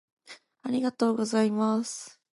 [0.63, 2.17] 「ありがとうございます」